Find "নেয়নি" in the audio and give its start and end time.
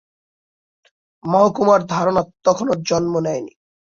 3.25-3.53